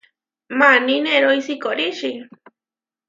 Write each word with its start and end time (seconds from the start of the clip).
Maní 0.57 0.97
nerói 1.05 1.39
sikoríči. 1.47 2.11